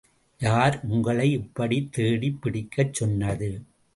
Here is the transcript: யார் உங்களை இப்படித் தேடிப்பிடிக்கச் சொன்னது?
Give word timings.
யார் 0.39 0.79
உங்களை 0.87 1.31
இப்படித் 1.31 1.91
தேடிப்பிடிக்கச் 1.97 2.93
சொன்னது? 2.93 3.61